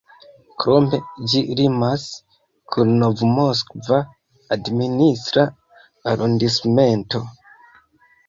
[0.61, 0.99] Krome,
[1.33, 2.05] ĝi limas
[2.75, 3.99] kun Nov-Moskva
[4.57, 5.45] administra
[6.15, 7.23] arondismento.